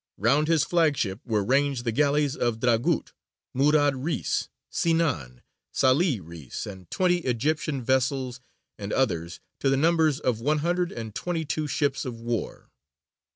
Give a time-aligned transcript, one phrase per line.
[0.17, 3.13] Round his flagship were ranged the galleys of Dragut,
[3.55, 8.39] Murād Reïs, Sinān, Sālih Reïs with twenty Egyptian vessels,
[8.79, 12.71] and others, to the number of one hundred and twenty two ships of war.